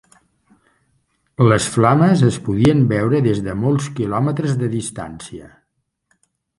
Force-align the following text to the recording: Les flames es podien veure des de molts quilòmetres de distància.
Les 1.51 1.67
flames 1.75 2.25
es 2.31 2.41
podien 2.49 2.83
veure 2.95 3.23
des 3.29 3.45
de 3.51 3.57
molts 3.67 3.93
quilòmetres 4.01 4.59
de 4.65 4.75
distància. 4.77 5.57